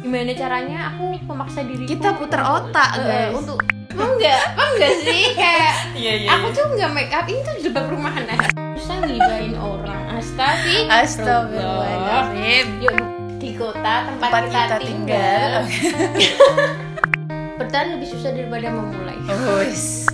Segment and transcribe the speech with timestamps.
[0.00, 0.78] gimana caranya?
[0.90, 3.34] Aku memaksa diri Kita putar otak, guys.
[3.34, 3.58] untuk
[3.92, 5.34] enggak enggak sih?
[5.34, 6.28] Kayak Iya iya.
[6.32, 7.26] aku tuh enggak make up.
[7.26, 8.38] Ini tuh jebak rumahan nah
[8.74, 10.02] susah ngibain orang.
[10.14, 12.66] Astagfirullah Astagfirullahaladzim.
[12.80, 12.96] yuk
[13.38, 16.58] di kota tempat, Tempat kita, kita tinggal, tinggal.
[17.58, 19.18] bertahan lebih susah daripada memulai.
[19.28, 20.06] Oh, wis.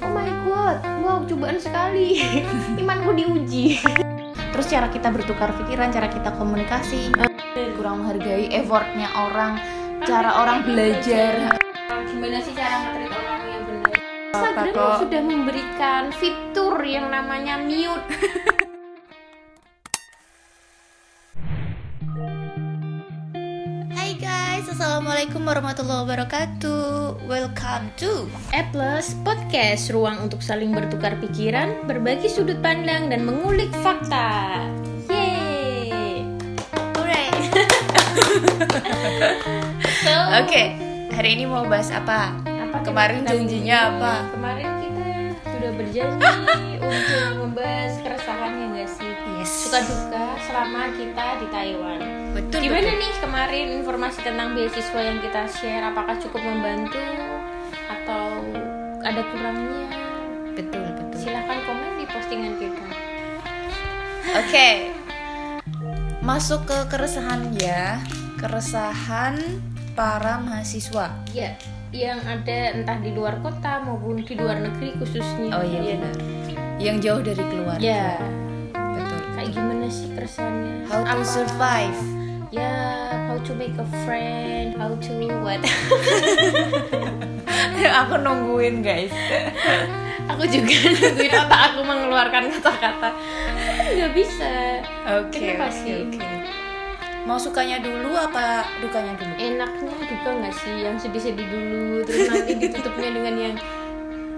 [0.00, 2.20] oh my god wow cobaan sekali.
[2.80, 3.80] Imanku diuji.
[4.52, 7.12] Terus cara kita bertukar pikiran, cara kita komunikasi,
[7.86, 9.62] kurang menghargai effortnya orang,
[10.02, 11.54] cara orang belajar.
[12.10, 13.94] gimana sih cara nge orang yang benar
[14.34, 14.98] Instagram kok?
[15.06, 18.02] sudah memberikan fitur yang namanya mute
[23.94, 27.22] Hai guys, assalamualaikum warahmatullahi wabarakatuh.
[27.30, 28.26] Welcome to
[28.74, 34.58] Plus Podcast, ruang untuk saling bertukar pikiran, berbagi sudut pandang, dan mengulik fakta.
[40.04, 40.12] So,
[40.44, 40.76] Oke,
[41.08, 42.36] hari ini mau bahas apa?
[42.44, 44.14] apa Kemarin janjinya apa?
[44.36, 45.06] Kemarin kita
[45.48, 46.32] sudah berjanji
[46.84, 49.12] untuk membahas keresahan ya nggak sih?
[49.40, 49.48] Yes.
[49.48, 52.00] Suka duka selama kita di Taiwan.
[52.36, 52.58] Betul.
[52.68, 53.00] Gimana betul.
[53.00, 55.84] nih kemarin informasi tentang beasiswa yang kita share?
[55.88, 57.00] Apakah cukup membantu
[57.88, 58.44] atau
[59.00, 59.88] ada kurangnya?
[60.52, 61.16] Betul, betul.
[61.16, 62.84] Silahkan komen di postingan kita.
[64.36, 64.68] Oke.
[66.20, 67.96] Masuk ke keresahan ya.
[68.46, 69.42] Keresahan
[69.98, 71.10] para mahasiswa.
[71.34, 71.58] Ya,
[71.90, 75.50] yang ada entah di luar kota maupun di luar negeri khususnya.
[75.50, 75.98] Oh iya Ya.
[75.98, 76.14] benar.
[76.78, 77.82] Yang jauh dari keluarga.
[77.82, 78.22] Ya,
[78.70, 79.18] Betul.
[79.34, 80.86] kayak gimana sih keresahannya?
[80.86, 81.98] How to Apa- survive.
[82.54, 82.70] Ya,
[83.26, 85.10] how to make a friend, how to
[85.42, 85.58] what?
[87.98, 89.10] aku nungguin guys.
[90.30, 93.10] aku juga nungguin otak aku mengeluarkan kata-kata.
[93.98, 94.54] Nggak bisa.
[95.18, 95.98] Oke, Kenapa oke, sih?
[96.06, 96.45] oke.
[97.26, 99.34] Mau sukanya dulu apa dukanya dulu?
[99.34, 103.54] Enaknya duka nggak sih yang sedih-sedih dulu, terus nanti ditutupnya dengan yang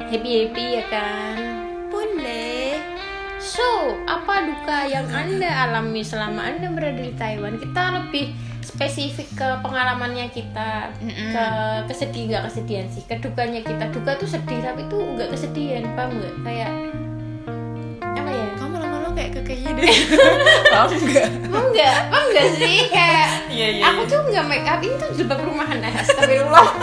[0.09, 1.37] happy-happy ya kan?
[1.93, 2.81] Boleh.
[3.37, 7.61] So, apa duka yang Anda alami selama Anda berada di Taiwan?
[7.61, 8.33] Kita lebih
[8.65, 11.37] spesifik ke pengalamannya kita, Mm-mm.
[11.37, 11.47] ke
[11.93, 13.93] kesedih nggak kesedihan sih, ke dukanya kita.
[13.93, 16.35] Duka tuh sedih tapi tuh nggak kesedihan, paham nggak?
[16.41, 16.73] Kayak
[19.79, 19.97] deh.
[20.73, 21.29] Paham enggak?
[21.45, 21.95] Paham nggak?
[22.29, 22.77] Nggak sih?
[22.89, 23.83] Kayak Iya, iya.
[23.89, 26.69] aku tuh nggak make up ini tuh jebak rumahan nah, astagfirullah.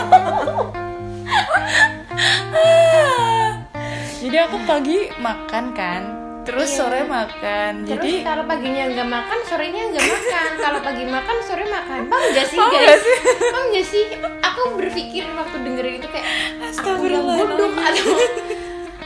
[4.16, 6.02] Jadi aku pagi makan kan,
[6.42, 6.76] terus Iya.
[6.76, 7.72] sore makan.
[7.86, 10.50] Terus Jadi kalau paginya nggak makan, sorenya nggak makan.
[10.58, 12.00] kalau pagi makan, sore makan.
[12.10, 12.82] Paham nggak sih Paham guys?
[12.82, 13.16] nggak sih?
[13.46, 14.04] Paham nggak sih?
[14.42, 16.26] Aku berpikir waktu dengerin itu kayak
[16.74, 18.06] aku yang bodoh atau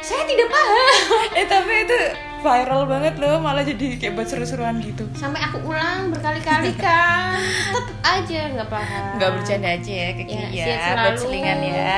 [0.00, 1.28] saya tidak paham.
[1.36, 1.98] eh tapi itu
[2.40, 5.04] viral banget loh, malah jadi kayak buat seru-seruan gitu.
[5.12, 9.04] Sampai aku ulang berkali-kali kan, tetep aja nggak paham.
[9.14, 10.64] Nggak bercanda aja ya Kiki Ya, ya,
[10.96, 11.20] buat selalu.
[11.20, 11.96] selingan ya.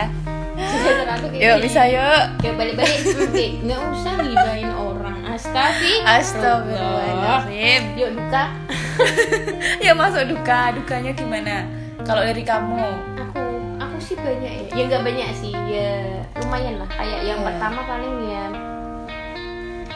[1.33, 2.23] Yuk bisa yuk.
[2.43, 3.01] Yuk balik-balik.
[3.63, 5.19] Nggak usah ngibain orang.
[5.25, 6.15] Astagfirullah.
[6.15, 7.83] Astagfirullahaladzim.
[7.97, 8.45] Yuk duka.
[9.81, 11.65] Ya masuk duka, dukanya gimana?
[12.03, 12.83] Kalau dari kamu?
[13.17, 13.41] aku
[13.79, 15.91] aku sih banyak ya ya nggak banyak sih ya
[16.37, 17.47] lumayan lah kayak yang Ya.
[17.47, 18.45] pertama paling ya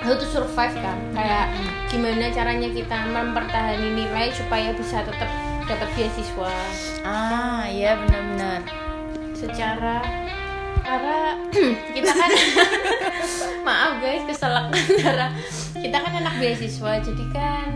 [0.01, 1.47] how to survive kan kayak
[1.87, 5.31] gimana caranya kita mempertahankan nilai supaya bisa tetap
[5.63, 6.53] dapat beasiswa
[7.03, 8.63] Ah, iya benar-benar.
[9.33, 9.99] secara
[10.79, 11.19] karena
[11.97, 12.31] kita kan
[13.67, 15.35] maaf guys keselak karena
[15.83, 17.69] kita kan anak beasiswa jadi kan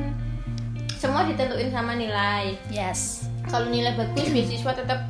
[0.95, 3.27] semua ditentuin sama nilai Yes.
[3.45, 5.03] kalau nilai bagus beasiswa tetap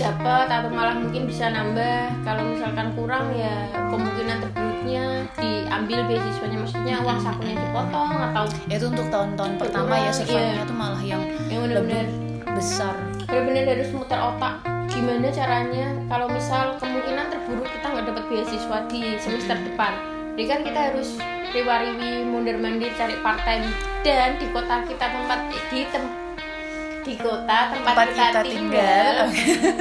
[0.00, 2.24] dapat atau malah mungkin bisa nambah.
[2.24, 5.04] Kalau misalkan kurang ya kemungkinan terburuknya
[5.36, 6.58] diambil beasiswanya.
[6.64, 10.16] Maksudnya uang sakunya dipotong atau Itu untuk tahun-tahun pertama ya Iya.
[10.16, 11.22] survive-nya tuh malah yang
[11.52, 12.08] yang benar-benar.
[12.50, 12.92] besar.
[13.30, 14.54] benar-benar harus muter otak.
[14.90, 15.86] Gimana caranya?
[16.10, 19.92] Kalau misal kemungkinan terburuk kita nggak dapat beasiswa di semester depan.
[20.34, 21.08] Jadi kan kita harus
[21.54, 23.64] riwa-riwi mundur mandir cari part time.
[24.02, 26.04] Dan di kota kita tempat di tem
[27.00, 29.74] di kota tempat, Tempat kita, kita tinggal, tinggal.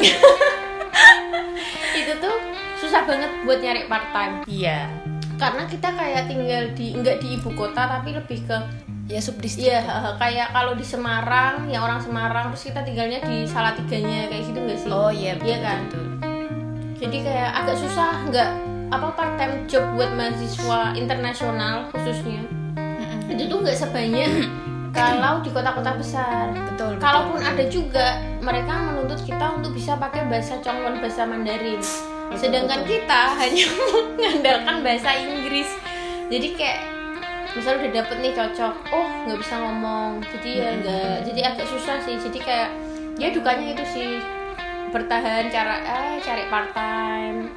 [2.00, 2.36] itu tuh
[2.78, 4.88] susah banget buat nyari part time Iya.
[5.36, 8.58] karena kita kayak tinggal di nggak di ibu kota tapi lebih ke
[9.10, 9.66] Ya subdistrik.
[9.66, 14.60] Heeh, kayak kalau di Semarang, ya orang Semarang, terus kita tinggalnya di Salatiganya kayak gitu
[14.62, 14.90] nggak sih?
[14.94, 15.80] Oh iya, betul, Iya kan?
[15.82, 16.06] betul.
[16.94, 18.50] Jadi kayak agak susah nggak
[18.94, 22.46] apa part time job buat mahasiswa internasional khususnya.
[22.78, 23.34] Mm-mm.
[23.34, 24.30] Itu tuh nggak sebanyak
[24.94, 26.52] kalau di kota-kota besar.
[26.74, 26.98] Betul.
[26.98, 27.52] Kalaupun betul.
[27.52, 28.08] ada juga
[28.42, 31.82] mereka menuntut kita untuk bisa pakai bahasa Congkon bahasa Mandarin.
[32.34, 33.00] Sedangkan betul.
[33.00, 33.66] kita hanya
[34.18, 35.70] mengandalkan bahasa Inggris.
[36.30, 37.00] Jadi kayak
[37.58, 41.98] misal udah dapet nih cocok oh nggak bisa ngomong jadi ya nggak jadi agak susah
[42.06, 42.70] sih jadi kayak
[43.18, 44.10] ya dukanya itu sih
[44.94, 47.50] bertahan cara ah cari part time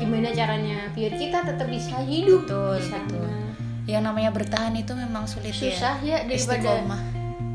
[0.00, 2.48] gimana caranya biar kita tetap bisa hidup
[2.80, 3.04] sana.
[3.04, 3.41] betul.
[3.84, 7.00] Yang namanya bertahan itu memang sulit susah ya daripada Istiqomah.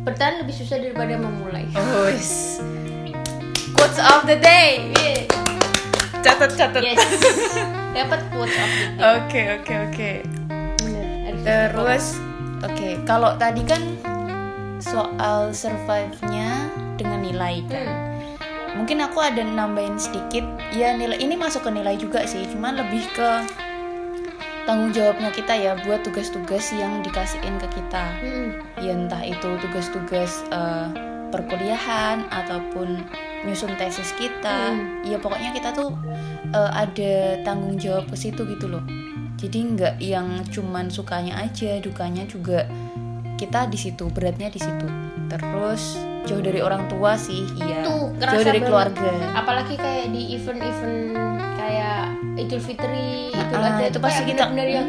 [0.03, 2.59] bertahan lebih susah daripada memulai Oh, yes.
[3.71, 4.91] Quotes of the day.
[6.19, 6.81] Catat catat.
[6.81, 6.99] yes
[7.95, 9.07] dapat quotes of the day.
[9.15, 10.11] Oke oke oke.
[10.81, 12.05] Bener, harus Terus
[12.65, 13.81] oke kalau tadi kan
[14.77, 17.87] soal survive-nya dengan nilai kan.
[17.87, 18.83] Hmm.
[18.83, 20.45] Mungkin aku ada nambahin sedikit.
[20.69, 23.29] Ya nilai ini masuk ke nilai juga sih, cuman lebih ke
[24.67, 28.03] tanggung jawabnya kita ya buat tugas-tugas yang dikasihin ke kita.
[28.19, 28.49] Hmm.
[28.77, 30.87] ya entah itu tugas-tugas eh,
[31.27, 33.03] perkuliahan ataupun
[33.43, 35.03] nyusun tesis kita Hmm.
[35.03, 35.95] ya pokoknya kita tuh
[36.49, 38.83] eh, ada tanggung jawab ke situ gitu loh
[39.35, 42.65] jadi nggak yang cuman sukanya aja dukanya juga
[43.35, 44.87] kita di situ beratnya di situ
[45.27, 45.93] terus
[46.25, 48.65] jauh dari orang tua sih iya Tuh, jauh dari banget.
[48.65, 51.13] keluarga apalagi kayak di event-event
[51.55, 54.87] kayak Idul Fitri Idul Ah, Adha itu pasti kita- bener-bener yang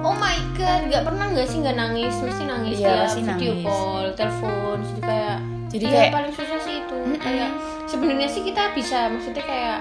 [0.00, 3.64] oh my god nggak pernah nggak sih nggak nangis mesti nangis ya pasti video nangis.
[3.64, 5.38] call telepon jadi kayak
[5.70, 7.50] Jadi kayak- paling susah sih itu kayak
[7.84, 9.78] sebenarnya sih kita bisa maksudnya kayak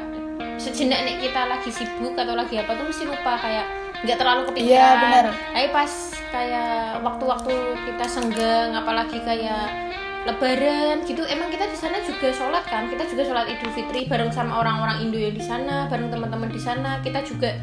[0.55, 3.65] sejenak nih kita lagi sibuk atau lagi apa tuh mesti lupa kayak
[3.99, 5.25] nggak terlalu kepikiran Iya, benar.
[5.49, 5.91] tapi pas
[6.29, 7.53] kayak waktu-waktu
[7.85, 9.88] kita senggang apalagi kayak
[10.27, 11.23] lebaran gitu.
[11.27, 12.91] Emang kita di sana juga sholat kan?
[12.91, 16.61] Kita juga sholat idul fitri bareng sama orang-orang Indo yang di sana bareng teman-teman di
[16.61, 16.99] sana.
[16.99, 17.55] Kita juga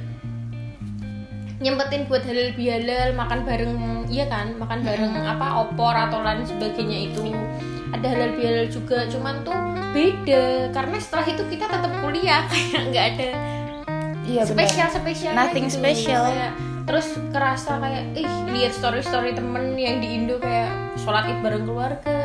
[1.57, 3.75] nyempetin buat halal bihalal makan bareng
[4.09, 4.57] iya kan?
[4.57, 7.33] Makan bareng apa opor atau lain sebagainya itu.
[7.93, 9.05] Ada halal bihalal juga.
[9.09, 9.57] Cuman tuh
[9.93, 10.73] beda.
[10.73, 13.31] Karena setelah itu kita tetap kuliah kayak nggak ada
[14.27, 16.27] iya spesial spesial Nothing special.
[16.87, 20.71] terus kerasa kayak ih lihat story story temen yang di Indo kayak
[21.07, 22.19] sholat id bareng keluarga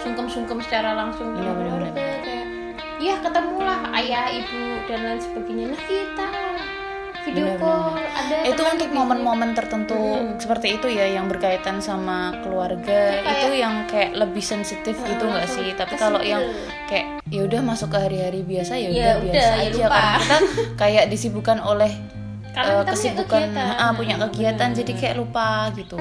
[0.00, 1.92] sungkem sungkem secara langsung benar-benar.
[1.92, 2.46] keluarga kayak
[2.98, 6.28] ya ketemulah ayah ibu dan lain sebagainya nah kita
[7.22, 7.58] video Benar-benar.
[7.58, 10.36] call ada itu untuk momen-momen tertentu Mm.
[10.36, 12.80] seperti itu ya yang berkaitan sama keluarga
[13.10, 16.40] Itu kayak- itu yang kayak lebih sensitif gitu nggak sih tapi kalau yang
[16.86, 19.88] kayak ya udah masuk ke hari-hari biasa ya Ya udah biasa ya aja lupa.
[19.92, 20.36] karena kita
[20.74, 21.92] kayak disibukkan oleh
[22.46, 23.68] Karena eh, kita punya kesibukan kegiatan.
[23.74, 24.78] ah, punya kegiatan benar.
[24.78, 25.98] jadi kayak lupa gitu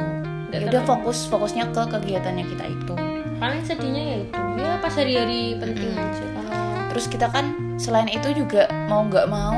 [0.53, 2.93] ya udah fokus fokusnya ke kegiatannya kita itu.
[3.41, 4.39] Paling sedihnya ya itu.
[4.61, 6.25] Ya pas hari-hari penting aja.
[6.29, 6.61] Kalau
[6.93, 7.45] terus kita kan
[7.81, 9.57] selain itu juga mau nggak mau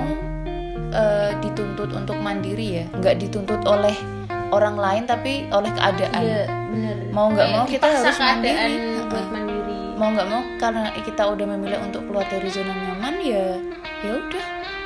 [0.95, 2.85] eh, dituntut untuk mandiri ya.
[2.95, 3.93] Nggak dituntut oleh
[4.55, 6.23] orang lain tapi oleh keadaan.
[6.23, 6.97] Iya bener.
[7.11, 8.75] Mau nggak mau kita harus mandiri.
[9.11, 9.79] buat mandiri.
[9.99, 13.59] Mau nggak mau karena kita udah memilih untuk keluar dari zona nyaman ya
[13.99, 14.45] ya udah.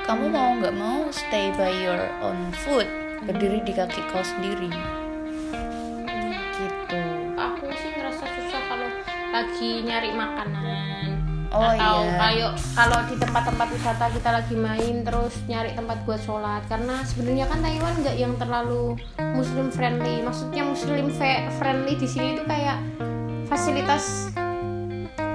[0.09, 2.89] Kamu mau nggak mau stay by your own foot
[3.29, 4.71] berdiri di kaki kau sendiri
[9.50, 11.10] lagi nyari makanan.
[11.50, 12.13] Oh, atau iya.
[12.22, 16.62] kayak kalau di tempat-tempat wisata kita lagi main terus nyari tempat buat sholat.
[16.69, 20.22] Karena sebenarnya kan Taiwan nggak yang terlalu muslim friendly.
[20.22, 21.10] Maksudnya muslim
[21.57, 22.78] friendly di sini itu kayak
[23.50, 24.30] fasilitas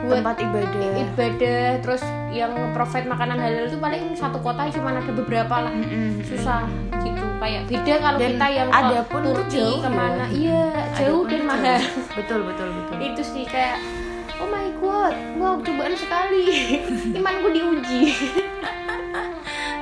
[0.07, 0.91] buat tempat ibadah.
[1.03, 1.67] ibadah.
[1.83, 5.75] Terus yang provide makanan halal itu paling satu kota cuma ada beberapa lah.
[6.23, 6.71] Susah
[7.03, 7.27] gitu.
[7.43, 9.85] Kayak beda kalau Dan kita yang ada pun Turki jauh ya.
[9.85, 10.25] ke mana.
[10.31, 10.65] Iya
[10.95, 11.83] jauh dan mahal
[12.15, 12.97] betul betul betul.
[13.03, 14.04] Itu sih kayak
[14.45, 16.45] oh my god wow cobaan sekali.
[17.19, 18.13] Imanku diuji.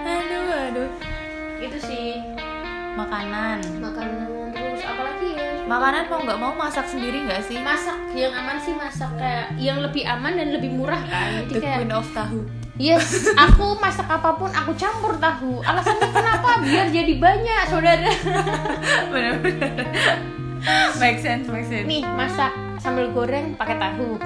[0.07, 0.90] Aduh aduh.
[1.59, 2.23] Itu sih.
[2.95, 3.59] Makanan.
[3.83, 5.66] Makanan terus apalagi ya?
[5.66, 7.59] Makanan mau nggak mau masak sendiri nggak sih?
[7.59, 11.42] Masak yang aman sih masak kayak yang lebih aman dan lebih murah kan.
[11.42, 12.47] Jadi the kayak queen of tahu.
[12.78, 15.59] Yes aku masak apa pun aku campur tahu.
[15.66, 16.62] Alasannya kenapa?
[16.62, 18.11] Biar jadi banyak saudara.
[19.12, 19.75] Benar-benar
[21.02, 21.87] make sense make sense.
[21.90, 24.19] Nih masak sambal goreng pakai tahu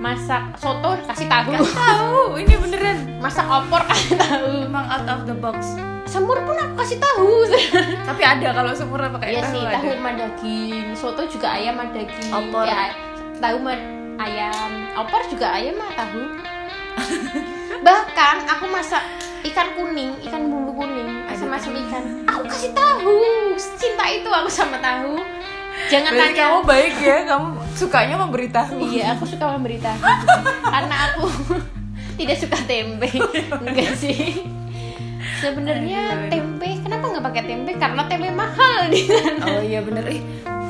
[0.00, 5.36] masak soto kasih tahu tahu ini beneran masak opor kasih tahu emang out of the
[5.36, 5.76] box
[6.08, 7.44] semur pun aku kasih tahu
[8.08, 10.86] tapi ada kalau semurnya pakai Iya tahu sih, ada tahu sama daging.
[10.96, 12.30] Soto juga ayam sama daging.
[12.34, 12.64] Opor.
[12.66, 12.82] Ya,
[13.38, 13.72] tahu sama
[14.18, 14.70] ayam.
[14.98, 16.22] Opor juga ayam sama tahu.
[17.86, 19.02] Bahkan aku masak
[19.46, 21.78] ikan kuning, ikan bumbu kuning, Ada tahu.
[21.86, 22.04] ikan.
[22.26, 23.16] Aku kasih tahu.
[23.78, 25.22] Cinta itu aku sama tahu.
[25.88, 26.42] Jangan Berarti tanya.
[26.44, 29.98] kamu baik ya kamu sukanya memberitahu Iya, aku suka memberitahu.
[30.64, 31.24] Karena aku
[32.18, 33.08] tidak suka tempe.
[33.56, 34.44] Enggak sih.
[35.38, 37.70] Sebenarnya tempe, kenapa nggak pakai tempe?
[37.74, 39.44] Karena tempe mahal di sana.
[39.46, 40.04] oh iya bener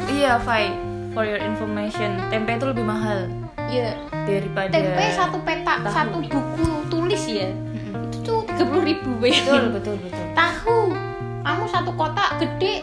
[0.09, 0.71] iya Fai
[1.11, 3.27] for your information tempe itu lebih mahal
[3.63, 3.99] Iya.
[4.25, 5.91] daripada tempe satu peta tahu.
[5.93, 8.11] satu buku tulis ya Mm-mm.
[8.11, 10.95] itu tuh tiga puluh ribu betul betul betul tahu
[11.41, 12.83] kamu satu kotak gede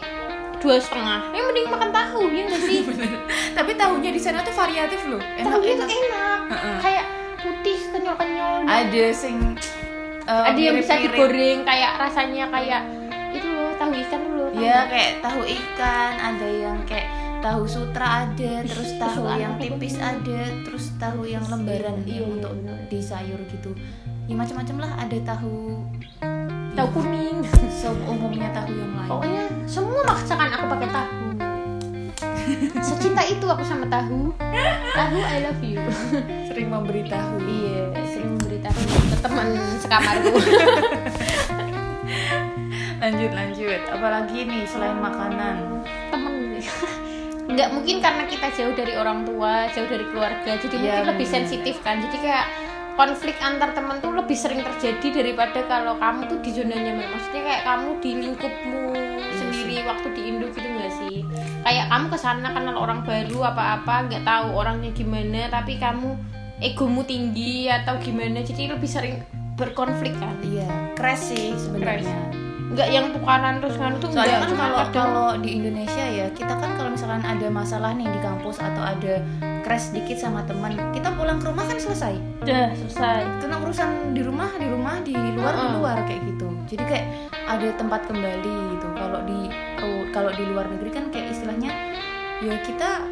[0.58, 1.20] dua setengah.
[1.34, 2.80] Ya mending makan tahu ya nggak sih?
[3.58, 5.22] Tapi tahunya di sana tuh variatif loh.
[5.22, 5.90] Tahu itu enak.
[5.90, 6.40] enak.
[6.48, 6.78] Heeh.
[6.82, 7.06] kayak
[7.38, 9.54] putih kenyal kenyal ada sing
[10.26, 12.82] uh, ada yang bisa digoreng kayak rasanya kayak
[13.32, 14.64] itu loh tahu ikan loh tahu.
[14.66, 20.42] Ya kayak tahu ikan ada yang kayak tahu sutra ada terus tahu yang tipis ada
[20.66, 22.52] terus tahu yang lembaran Iya, iya, untuk
[22.90, 23.72] di sayur gitu.
[24.28, 24.92] Ya macam-macam lah.
[25.08, 25.86] Ada tahu
[26.78, 27.42] tahu kuning.
[28.12, 29.10] Umumnya tahu yang lain.
[29.10, 31.18] Pokoknya semua maksakan aku pakai tahu.
[32.88, 34.30] Secinta itu aku sama tahu.
[34.94, 35.82] Tahu I love you.
[36.48, 37.42] Sering memberi tahu.
[37.42, 39.48] Iya sering memberitahu ke teman
[39.82, 40.32] sekamarku.
[42.98, 43.82] Lanjut lanjut.
[43.90, 45.86] Apalagi nih selain makanan?
[46.14, 46.62] Temen.
[47.48, 51.28] Nggak mungkin karena kita jauh dari orang tua jauh dari keluarga jadi Iya, mungkin lebih
[51.30, 52.04] sensitif kan.
[52.04, 52.67] Jadi kayak
[52.98, 57.06] konflik antar teman tuh lebih sering terjadi daripada kalau kamu tuh di zona nyaman.
[57.14, 58.84] Maksudnya kayak kamu di lingkupmu
[59.38, 61.22] sendiri waktu di Indo gitu nggak sih?
[61.62, 66.18] Kayak kamu ke sana kenal orang baru apa-apa nggak tahu orangnya gimana tapi kamu
[66.58, 68.42] egomu tinggi atau gimana.
[68.42, 69.22] Jadi lebih sering
[69.54, 70.34] berkonflik kan?
[70.42, 72.34] Iya crash sih sebenarnya.
[72.74, 73.94] Nggak yang tukaran terus kan?
[74.02, 77.94] Tuh soalnya kan kalau kadang- kalau di Indonesia ya kita kan kalau misalkan ada masalah
[77.94, 79.22] nih di kampus atau ada
[79.68, 80.80] crash dikit sama teman.
[80.96, 82.16] Kita pulang ke rumah kan selesai.
[82.40, 83.44] Udah selesai.
[83.44, 85.76] Tentang urusan di rumah di rumah di luar di Heeh.
[85.76, 86.48] luar kayak gitu.
[86.72, 87.08] Jadi kayak
[87.44, 88.88] ada tempat kembali gitu.
[88.96, 89.40] Kalau di
[89.84, 91.76] oh, kalau di luar negeri kan kayak istilahnya
[92.40, 93.04] ya kita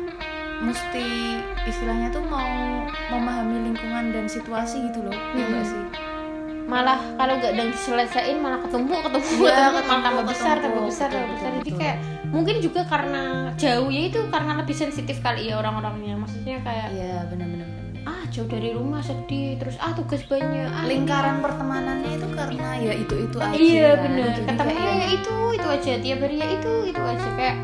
[0.63, 1.35] mesti
[1.67, 2.47] istilahnya tuh mau
[3.11, 5.47] memahami lingkungan dan situasi gitu loh ya Hmm.
[5.51, 5.83] enggak sih
[6.65, 10.83] malah kalau nggak dan diselesaiin malah ketemu ketemu Iya, ketemu, malah ketemu, tambah besar tambah
[10.83, 11.49] besar tambah besar.
[11.53, 11.77] jadi betul.
[11.77, 13.23] kayak mungkin juga karena
[13.55, 16.17] jauh ya itu karena lebih sensitif kali ya orang-orangnya.
[16.17, 18.03] Maksudnya kayak iya benar-benar benar.
[18.05, 19.55] ah jauh dari rumah sedih.
[19.55, 20.83] Terus ah tugas banyak ah.
[20.83, 23.55] Lingkaran pertemanannya itu karena ya itu itu aja.
[23.55, 24.03] iya kan.
[24.03, 24.27] bener.
[24.33, 25.91] Jadi ketemu ya itu itu aja.
[26.01, 27.29] Tiap hari ya itu itu aja.
[27.37, 27.55] Kayak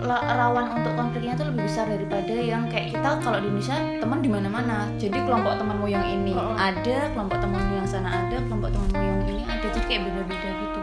[0.00, 4.28] rawan untuk konfliknya tuh lebih besar daripada yang kayak kita kalau di Indonesia teman di
[4.28, 4.76] mana-mana.
[4.96, 6.54] Jadi kelompok temanmu yang ini Oh.
[6.54, 9.66] ada kelompok temanmu yang sana ada kelompok temanmu yang ini ada.
[9.68, 10.80] Jadi kayak beda-beda gitu.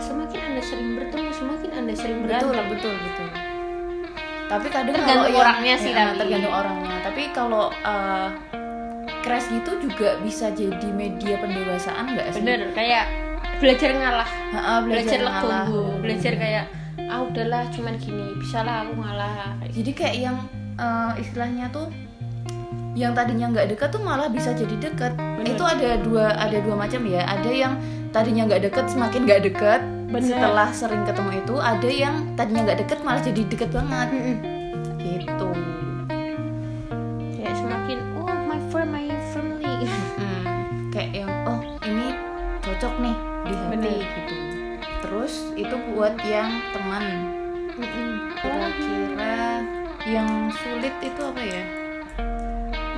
[0.00, 2.66] Semakin anda sering bertemu semakin anda sering betul berantem.
[2.70, 3.28] betul betul.
[4.46, 6.18] Tapi kadang Tergantung kalau yang- orangnya sih, ya, tapi.
[6.22, 6.96] tergantung orangnya.
[7.02, 8.28] Tapi kalau uh,
[9.20, 12.40] crash gitu juga bisa jadi media pendewasaan nggak sih?
[12.40, 13.04] Bener kayak
[13.58, 14.28] belajar ngalah.
[14.52, 15.64] Ha-ha, belajar ngalah.
[15.66, 16.64] legowo belajar kayak
[17.06, 19.56] ah udahlah cuman gini bisa lah aku ngalah.
[19.70, 20.36] Jadi kayak yang
[20.78, 21.88] uh, istilahnya tuh
[22.96, 25.12] yang tadinya nggak dekat tuh malah bisa jadi dekat.
[25.44, 27.22] Itu ada dua ada dua macam ya.
[27.28, 27.72] Ada yang
[28.10, 30.32] tadinya nggak deket semakin nggak deket Bener.
[30.32, 31.54] setelah sering ketemu itu.
[31.60, 34.08] Ada yang tadinya nggak deket malah jadi deket banget.
[34.96, 35.75] Gitu
[45.96, 47.04] buat yang teman.
[48.36, 49.64] Kira-kira
[50.04, 51.64] yang sulit itu apa ya?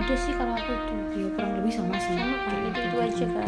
[0.02, 0.94] Udah sih kalau aku itu.
[1.14, 2.18] Ya kurang lebih sama sih.
[2.18, 3.24] Sama kan itu itu aja.
[3.30, 3.46] kan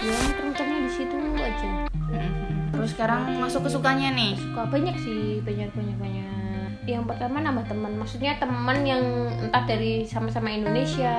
[0.00, 1.70] ya muter-muternya di situ aja.
[2.10, 2.72] Mm-mm.
[2.72, 4.32] terus sekarang masuk ke sukanya nih?
[4.36, 6.68] Suka banyak sih banyak banyak banyak.
[6.84, 7.92] Yang pertama nambah teman.
[7.96, 9.00] Maksudnya teman yang
[9.40, 11.12] entah dari sama-sama Indonesia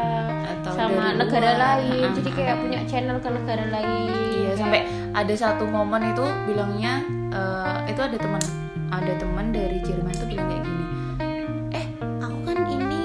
[0.45, 1.81] atau sama negara luar.
[1.81, 2.05] lain.
[2.05, 4.81] Ah, jadi kayak punya channel ke negara lain iya Kayak- sampai
[5.13, 7.01] ada satu momen itu bilangnya
[7.31, 8.43] eh, itu ada teman
[8.91, 10.85] ada teman dari Jerman tuh bilang kayak gini
[11.71, 11.85] eh
[12.19, 13.01] aku kan ini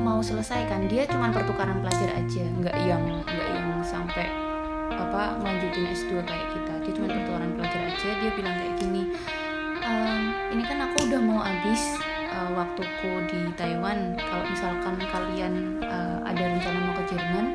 [0.00, 4.26] mau selesai kan dia cuma pertukaran pelajar aja nggak yang nggak yang sampai
[4.96, 8.08] apa melanjutin S2 kayak kita dia cuma pertukaran pelajar aja.
[8.22, 9.02] Dia bilang kayak gini
[9.82, 10.22] "Em,
[10.54, 11.82] ini kan aku udah mau habis
[12.30, 14.14] eh, waktuku di Taiwan.
[14.14, 17.46] Kalau misalkan kalian eh, ada rencana mau ke Jerman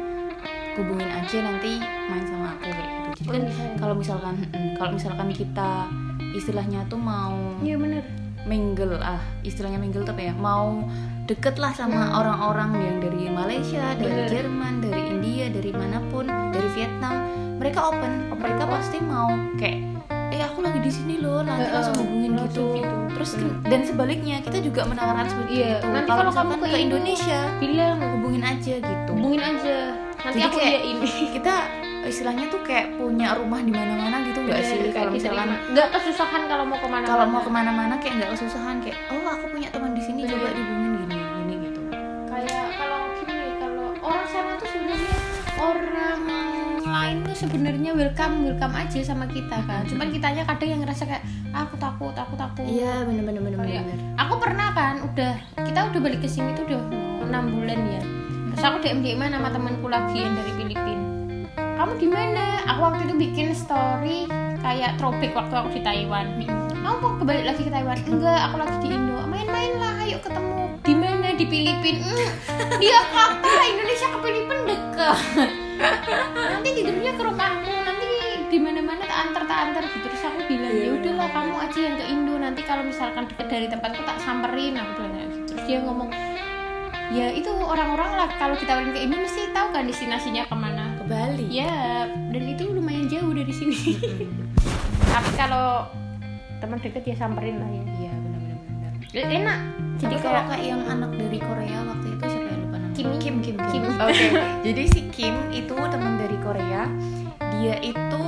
[0.76, 3.42] hubungin aja nanti main sama aku kayak gitu kan
[3.76, 5.86] kalau misalkan mm, kalau misalkan kita
[6.32, 8.04] istilahnya tuh mau iya bener.
[8.42, 10.34] mingle ah istilahnya mingle tuh apa ya?
[10.34, 10.82] Mau
[11.24, 14.28] deket lah sama orang-orang yang dari Malaysia dari Bener.
[14.28, 17.16] Jerman dari India dari mana pun dari Vietnam.
[17.58, 19.86] Mereka open mereka pasti mau kayak
[20.32, 22.82] eh aku lagi di sini loh nanti Heeh, langsung hubungin langsung gitu.
[22.82, 22.96] gitu.
[23.12, 23.54] terus Bener.
[23.68, 25.88] dan sebaliknya kita juga menawarkan seperti Iya, itu.
[25.92, 27.98] nanti kalau kamu ke ke Indo, Indonesia bilang.
[28.16, 29.10] hubungin aja gitu.
[29.12, 29.78] Hubungin aja.
[30.18, 31.00] Nanti Jadi aku kayak- iyain
[31.32, 31.56] kita
[32.08, 34.78] istilahnya tuh kayak punya rumah di mana-mana gitu nggak sih?
[34.90, 38.32] kayak kalau misalkan nggak kesusahan kalau mau ke mana kalau mau ke mana-mana kayak nggak
[38.34, 41.82] kesusahan kayak oh aku punya teman di sini coba dihubungin gini gini gitu.
[42.26, 45.18] Kayak kalau gini kalau orang sana tuh sebenarnya
[45.62, 46.22] orang
[46.82, 49.86] lain tuh sebenarnya welcome welcome aja sama kita kan.
[49.86, 52.66] Cuman kitanya kadang yang ngerasa kayak "Ah, aku takut aku takut.
[52.66, 53.98] Iya bener bener bener bener.
[54.18, 56.82] aku pernah kan udah kita udah balik ke sini tuh udah
[57.30, 58.02] enam bulan ya.
[58.52, 61.11] Terus aku DM DM sama temanku lagi yang dari Filipina
[61.78, 64.28] kamu di mana aku waktu itu bikin story
[64.62, 66.28] kayak throwback waktu aku di Taiwan.
[66.82, 67.98] Kamu mau kembali lagi ke Taiwan?
[68.08, 69.18] Enggak aku lagi di Indo.
[69.26, 70.64] Main-main lah ayo ketemu.
[70.82, 71.28] Di mana?
[71.38, 72.30] Di Filipina "Hmm,
[72.82, 75.18] dia kata Indonesia ke Filipina dekat.
[76.36, 77.74] Nanti tidurnya ke rumahmu.
[77.86, 78.10] Nanti
[78.52, 80.06] di mana-mana tak antar tak antar gitu.
[80.06, 82.34] Terus aku bilang ya udahlah kamu aja yang ke Indo.
[82.38, 84.78] Nanti kalau misalkan deket dari tempatku tak samperin.
[84.78, 85.38] Aku bilang gitu.
[85.54, 86.10] Terus dia ngomong
[87.12, 88.30] ya itu orang-orang lah.
[88.38, 90.81] Kalau kita ke Indo mesti tahu kan destinasinya ke mana.
[90.81, 90.81] ke
[91.12, 91.46] Bali.
[91.52, 94.00] Ya dan itu lumayan jauh dari sini.
[95.06, 95.86] Tapi kalau
[96.58, 97.84] teman deket ya samperin lah ya.
[98.00, 98.92] Iya benar-benar benar.
[99.12, 99.60] Eh, enak.
[100.00, 102.96] Jadi kalau kayak kayak yang anak dari Korea waktu itu siapa yang lupa namanya.
[102.96, 103.08] Kim.
[103.20, 103.84] Kim Kim Kim.
[103.92, 104.26] oke.
[104.66, 106.82] Jadi si Kim itu teman dari Korea.
[107.52, 108.24] Dia itu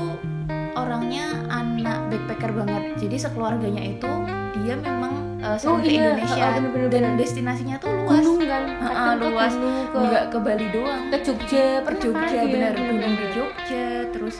[0.73, 2.83] orangnya anak backpacker banget.
[2.99, 4.11] Jadi sekeluarganya itu
[4.59, 6.01] dia memang uh, sering Oh, ke iya.
[6.13, 6.43] Indonesia.
[6.43, 6.51] Oh,
[6.91, 7.11] dan bener.
[7.15, 8.21] destinasinya tuh luas
[8.61, 8.91] gunung kan?
[8.93, 9.53] Ah, Kadang ke luas.
[9.53, 11.01] ke, nggak ke Bali doang.
[11.09, 14.35] ke Jogja ke Jogja kan benar gunung di Jogja terus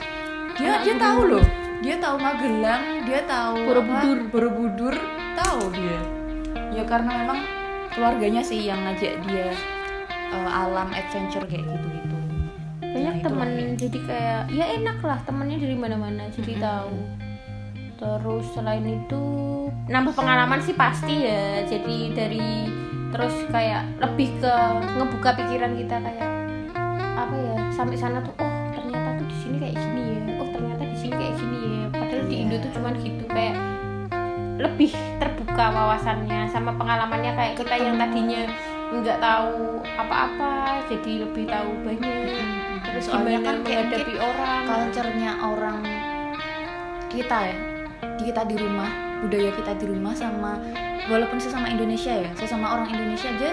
[0.54, 1.44] dia Anak dia tahu loh.
[1.84, 4.18] Dia tahu Magelang dia tahu Borobudur.
[4.22, 4.94] apa, Borobudur.
[5.34, 6.00] Tahu dia.
[6.72, 7.40] Ya karena memang
[7.92, 9.54] keluarganya sih yang ngajak dia
[10.32, 12.16] uh, alam adventure kayak gitu gitu
[12.80, 16.62] banyak temen jadi kayak ya enak lah temennya dari mana-mana jadi Mm-mm.
[16.62, 16.96] tahu.
[17.94, 19.22] Terus selain itu
[19.86, 21.62] nambah pengalaman sih pasti ya.
[21.66, 22.70] Jadi dari
[23.14, 24.54] terus kayak lebih ke
[24.98, 26.28] ngebuka pikiran kita kayak
[27.14, 30.82] apa ya sampai sana tuh oh ternyata tuh di sini kayak gini ya oh ternyata
[30.82, 31.86] di sini kayak gini ya.
[31.94, 32.42] Padahal di Iya.
[32.42, 33.56] Indo tuh cuman gitu kayak
[34.54, 34.90] lebih
[35.22, 38.42] terbuka wawasannya sama pengalamannya kayak kita yang tadinya
[38.94, 42.34] nggak tahu apa-apa jadi lebih tahu banyak.
[42.82, 44.62] Terus Soalnya gimana kan menghadapi orang.
[44.66, 45.82] culture-nya orang
[47.14, 47.56] kita ya
[48.18, 48.90] kita di rumah
[49.22, 50.58] budaya kita di rumah sama
[51.06, 53.50] walaupun sesama Indonesia ya sesama orang Indonesia aja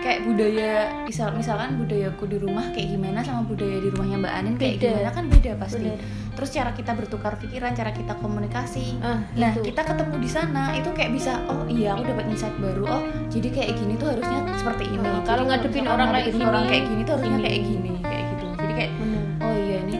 [0.00, 4.54] kayak budaya misal misalkan budayaku di rumah kayak gimana sama budaya di rumahnya Mbak Anin
[4.60, 4.84] kayak Beda.
[4.92, 5.98] gimana kan beda pasti Bener.
[6.36, 9.72] terus cara kita bertukar pikiran cara kita komunikasi ah, nah itu.
[9.72, 13.48] kita ketemu di sana itu kayak bisa oh iya aku dapat insight baru oh jadi
[13.48, 17.00] kayak gini tuh harusnya seperti ini Oh, kalau ngadepin orang kayak gini, orang kayak gini
[17.00, 17.44] tuh harusnya gini.
[17.48, 19.24] kayak gini kayak gitu jadi kayak Bener.
[19.40, 19.96] oh iya ini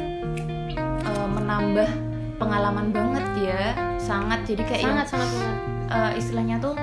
[0.77, 1.89] eh, menambah
[2.37, 3.63] pengalaman banget ya
[3.97, 5.57] sangat jadi kayak yang sangat sangat banget
[5.89, 6.77] eh, istilahnya tuh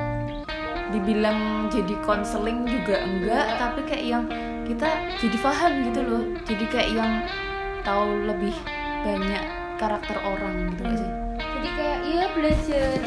[0.91, 4.23] dibilang jadi konseling juga enggak tapi kayak yang
[4.67, 4.88] kita
[5.19, 6.23] jadi paham gitu loh.
[6.45, 7.12] Jadi kayak yang
[7.82, 8.56] tahu lebih
[9.01, 9.43] banyak
[9.82, 11.12] karakter orang gitu sih
[11.62, 12.97] jadi kayak iya belajar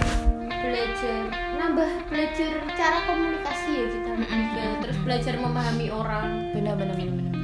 [0.46, 1.22] belajar
[1.58, 4.10] nambah belajar cara komunikasi ya kita.
[4.14, 4.42] Mm-mm.
[4.54, 6.54] Ya, terus belajar memahami orang.
[6.54, 7.34] Benar benar benar benar.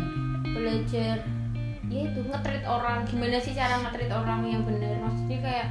[0.55, 1.17] belajar
[1.91, 3.03] ya itu ngetrit orang.
[3.11, 5.03] Gimana sih cara ngetrit orang yang benar?
[5.03, 5.67] Maksudnya kayak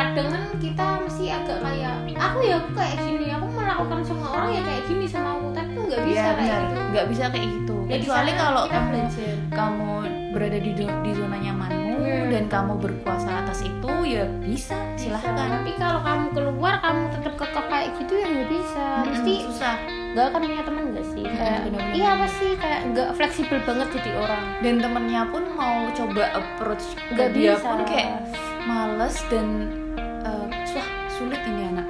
[0.00, 4.50] kadang kan kita mesti agak kayak aku ya aku kayak gini aku melakukan semua orang
[4.50, 6.60] ya kayak gini sama aku tapi tuh nggak bisa Iya, kayak benar.
[6.64, 6.80] gitu.
[6.90, 7.76] Nggak bisa kayak gitu.
[7.82, 9.34] Ya, kecuali kalau kamu belajar.
[9.50, 9.90] kamu
[10.30, 12.26] berada di di zona nyamanmu Hmm.
[12.28, 15.34] dan kamu berkuasa atas itu ya bisa silahkan.
[15.36, 18.82] tapi kalau kamu keluar kamu tetap kekeh kayak gitu ya nggak bisa.
[18.82, 19.74] Mm-mm, mesti susah.
[20.10, 21.22] nggak akan punya teman nggak sih?
[21.22, 21.92] Kayak benar-benar.
[21.92, 24.44] iya apa sih kayak nggak fleksibel banget jadi orang.
[24.58, 27.62] Dan temennya pun mau coba approach nggak dia bisa.
[27.64, 28.10] pun kayak
[28.60, 29.46] males dan
[31.30, 31.86] sulit ini anak?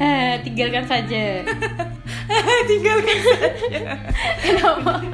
[0.00, 1.44] Eh, tinggalkan saja.
[2.70, 3.16] Tinggalkan
[4.40, 5.04] kenapa?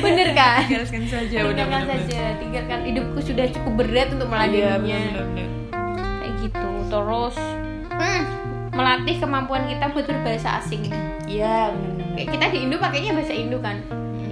[0.00, 0.64] Bener kan?
[0.64, 2.22] Tinggalkan saja tinggalkan saja.
[2.40, 2.78] tinggalkan.
[2.88, 5.00] Hidupku sudah cukup berat untuk Iya, meladeninya.
[6.24, 6.68] kayak gitu.
[6.88, 7.36] Terus
[7.92, 8.22] hmm,
[8.72, 10.88] melatih kemampuan kita buat berbahasa asing
[11.28, 13.76] iya benar kita di Indo pakainya bahasa Indo kan.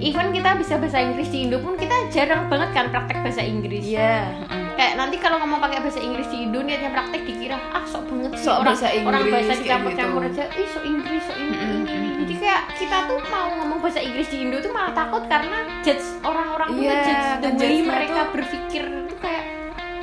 [0.01, 3.85] Even kita bisa bahasa Inggris di Indo pun kita jarang banget kan praktek bahasa Inggris.
[3.85, 4.33] Iya
[4.73, 8.31] kayak nanti kalau ngomong pakai bahasa Inggris di Indo niatnya praktek dikira ah sok banget
[8.33, 10.31] sih Sok orang bahasa orang Inggris, bahasa kayak dicampur-campur gitu.
[10.31, 11.65] aja ih sok Inggris sok ini, ini.
[11.77, 12.11] mm-mm.
[12.19, 16.05] jadi kayak kita tuh mau ngomong bahasa Inggris di Indo tuh malah takut karena judge
[16.21, 19.43] orang-orang tuh Iya, ngejudge the way mereka tuh- berpikir tuh kayak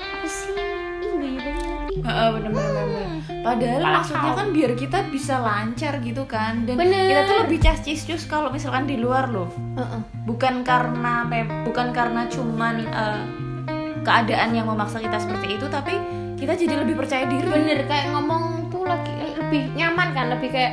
[0.01, 0.53] apa sih
[1.01, 2.01] ih gaya banget ih.
[2.01, 3.09] Heeh, bener bener bener.
[3.41, 7.05] Padahal Malah maksudnya kan biar kita bisa lancar gitu kan dan Bener.
[7.05, 9.49] kita tuh lebih cascis cus kalau misalkan di luar loh.
[9.75, 10.01] Heeh.
[10.23, 11.25] Bukan karena
[11.65, 13.21] bukan karena cuman eh,
[14.11, 15.95] keadaan yang memaksa kita seperti itu tapi
[16.35, 17.47] kita jadi lebih percaya diri.
[17.47, 20.73] bener kayak ngomong tuh lagi eh, lebih nyaman kan lebih kayak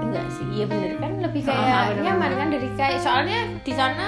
[0.00, 2.04] enggak sih iya bener kan lebih kayak Ah, bener-bener.
[2.06, 4.06] nyaman kan dari kayak soalnya di sana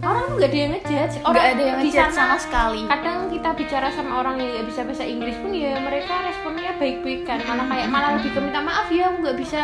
[0.00, 2.80] orang tuh nggak ada yang ngejudge orang Nggak ada yang di ngejudge sana sama sekali.
[2.86, 7.20] kadang kita bicara sama orang yang nggak bisa bahasa Inggris pun ya mereka responnya baik-baik
[7.22, 9.60] kan malah kayak malah lebih ke minta maaf ya aku nggak bisa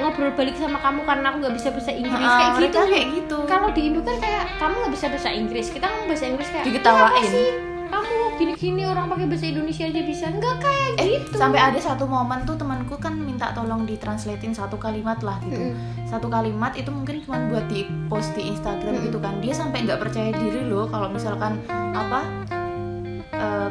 [0.00, 3.36] ngobrol balik sama kamu karena aku nggak bisa bahasa Inggris Heeh, kayak gitu kayak gitu.
[3.44, 6.64] kalau di Indo kan kayak kamu nggak bisa bahasa Inggris kita ngomong bahasa Inggris kayak
[6.64, 7.10] Diketawain.
[7.12, 7.48] "Kenapa sih
[7.90, 12.04] kamu gini-gini orang pakai bahasa Indonesia aja bisa nggak kayak Eh, gitu sampai ada satu
[12.04, 15.72] momen tuh temanku kan minta tolong ditranslatein satu kalimat lah gitu.
[15.72, 16.04] Mm-mm.
[16.04, 19.06] Satu kalimat itu mungkin cuma buat di post di Instagram Mm-mm.
[19.06, 19.38] gitu kan.
[19.38, 21.58] Dia sampai nggak percaya diri loh kalau misalkan
[21.90, 22.20] apa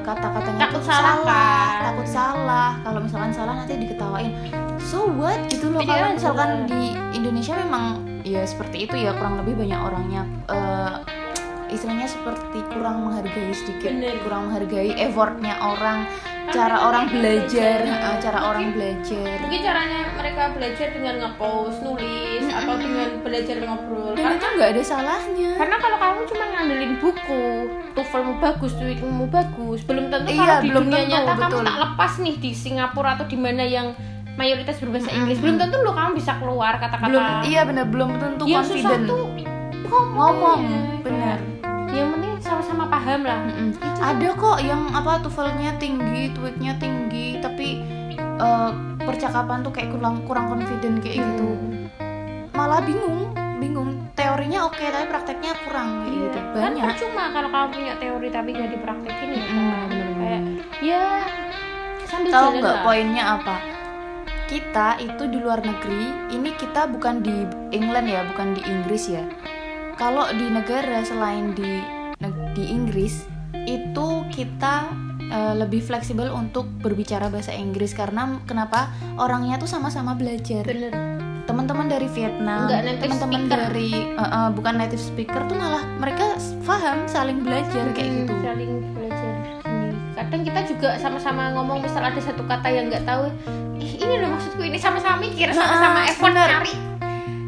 [0.10, 1.84] kata-katanya Takut salah, salah kan?
[1.86, 4.32] takut salah kalau misalkan salah nanti diketawain
[4.82, 6.70] so what gitu loh Iya, kalau misalkan bener.
[6.72, 7.84] di Indonesia memang
[8.26, 10.94] ya seperti itu ya kurang lebih banyak orangnya eh,
[11.70, 14.18] istilahnya seperti kurang menghargai sedikit Bener.
[14.20, 16.10] kurang menghargai effortnya orang
[16.50, 18.18] cara orang belajar belajar.
[18.18, 22.29] cara orang Mungkin- belajar mungkin caranya mereka belajar dengan ngepost nulis.
[22.60, 26.94] Atau dengan belajar ngobrol dan karena itu nggak ada salahnya karena kalau kamu cuma ngandelin
[26.98, 27.44] buku
[27.92, 31.64] TOEFLmu bagus tweetmu bagus belum tentu Iya, kalau di belum dunia tentu, nyata kamu betul.
[31.64, 33.88] tak lepas nih di Singapura atau di mana yang
[34.36, 35.44] mayoritas berbahasa Inggris Mm-mm.
[35.46, 39.04] belum tentu lo kamu bisa keluar kata-kata belum iya bener belum tentu yang susah confident
[39.06, 39.20] tuh
[39.82, 40.82] ngomong, ngomong ya.
[41.02, 41.38] bener
[41.90, 43.70] yang penting sama-sama paham lah Mm-mm.
[44.00, 47.82] ada kok yang apa tuvelnya tinggi tweetnya tinggi tapi
[48.16, 48.70] eh,
[49.00, 51.79] percakapan tuh kayak kurang kurang confident kayak gitu Hmm.
[52.60, 53.92] Malah bingung bingung.
[54.16, 56.20] Teorinya oke tapi prakteknya kurang kayak Iya.
[56.22, 56.40] gitu.
[56.40, 56.86] Kan banyak.
[56.92, 59.88] percuma kalau kamu punya teori tapi nggak dipraktekin ya Mm, kan?
[59.88, 60.20] bener-bener.
[60.20, 60.42] kayak
[60.80, 61.04] ya
[62.04, 63.56] sambil tahu nggak poinnya apa?
[64.46, 67.36] Kita itu di luar negeri ini kita bukan di
[67.70, 69.24] England ya bukan di Inggris ya.
[69.94, 71.84] Kalau di negara selain di
[72.52, 73.24] di Inggris
[73.66, 74.88] itu kita
[75.30, 77.94] eh, lebih fleksibel untuk berbicara bahasa Inggris.
[77.94, 78.90] Karena kenapa?
[79.16, 80.66] Orangnya tuh sama-sama belajar.
[80.66, 81.19] Bener
[81.60, 87.44] teman-teman dari Vietnam teman-teman dari eh, eh, bukan native speaker tuh malah mereka paham saling
[87.44, 88.34] belajar kayak Hmm, gitu.
[88.40, 93.28] saling belajar sendiri kadang kita juga sama-sama ngomong misal ada satu kata yang nggak tahu
[93.76, 96.48] ih ini loh maksudku ini sama-sama mikir sama-sama Nah, effort bener.
[96.50, 96.74] cari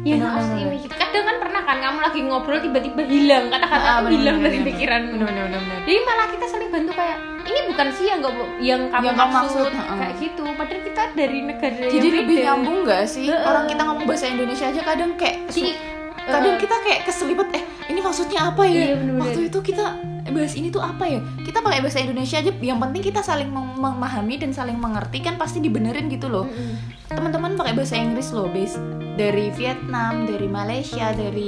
[0.02, 0.46] ya Bener, harus
[0.76, 0.92] gitu.
[0.92, 4.68] kadang kan pernah kan kamu lagi ngobrol tiba-tiba hilang kata-kata Ah, hilang dari bener.
[4.68, 5.14] pikiranmu.
[5.14, 8.80] Bener bener bener jadi malah kita saling bantu kayak ini bukan sih yang nggak yang
[8.88, 10.42] kamu Yang maksud, maksud, kayak gitu.
[10.52, 12.46] Padahal kita dari negara jadi yang lebih beda.
[12.48, 13.26] nyambung nggak sih?
[13.26, 13.42] Heeh.
[13.42, 15.78] orang kita ngomong bahasa Indonesia aja kadang kayak Jadi, su-
[16.22, 18.84] kadang eh, kita kayak keselipet eh ini maksudnya apa ya?
[18.84, 19.84] Iya, waktu itu kita
[20.24, 21.18] bahas ini tuh apa ya?
[21.42, 25.34] Kita pakai bahasa Indonesia aja yang penting kita saling mem- memahami dan saling mengerti kan
[25.34, 26.46] pasti dibenerin gitu loh.
[26.46, 26.78] Mm-mm.
[27.08, 28.78] teman-teman pakai bahasa Inggris loh base.
[29.12, 31.44] Dari Vietnam dari Malaysia dari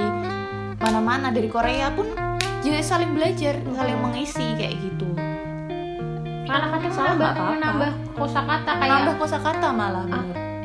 [0.76, 2.12] mana-mana dari Korea pun
[2.60, 5.08] jadi saling belajar saling mengisi kayak gitu
[6.44, 7.52] Salah menambah nggak apa-apa.
[7.56, 10.06] menambah kosakata kayak nambah kosakata malah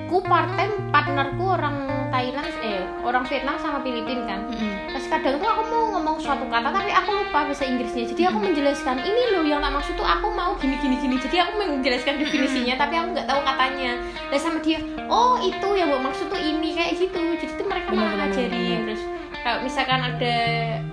[0.10, 4.42] aku part time partnerku orang Thailand eh orang Vietnam sama Filipina kan.
[4.50, 4.90] Mm-mm.
[4.90, 8.10] Terus kadang tuh aku mau ngomong suatu kata tapi aku lupa bahasa Inggrisnya.
[8.10, 11.16] Jadi aku menjelaskan ini loh yang tak maksud tuh aku mau gini gini gini.
[11.22, 13.92] Jadi aku menjelaskan definisinya tapi aku nggak tahu katanya.
[14.34, 17.22] Dan sama dia oh itu yang mau maksud tuh ini kayak gitu.
[17.38, 18.90] Jadi tuh mereka malah ngajarin.
[18.90, 19.02] terus
[19.46, 20.36] kalau misalkan ada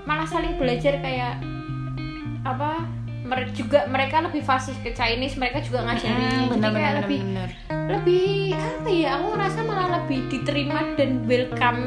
[0.04, 1.40] malah saling belajar kayak
[2.44, 2.84] apa
[3.26, 7.20] mer- juga mereka lebih fasih ke Chinese mereka juga ngajarin Mm, jadi kayak bener-bener lebih
[7.20, 7.48] bener
[7.86, 11.82] lebih apa ya aku ngerasa malah lebih diterima dan welcome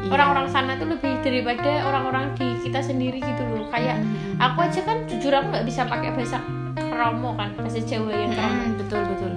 [0.00, 0.08] Iya.
[0.10, 3.68] orang-orang sana tuh lebih daripada orang-orang di kita sendiri gitu loh.
[3.68, 4.40] Kayak Mm-mm.
[4.40, 6.40] aku aja kan jujur aku nggak bisa pakai bahasa
[6.74, 8.48] kromo kan bahasa Jawa yang kromo.
[8.50, 9.32] Mm-mm, betul betul.